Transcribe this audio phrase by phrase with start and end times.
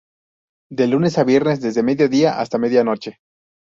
[0.71, 3.19] De lunes a viernes desde el mediodía hasta la medianoche.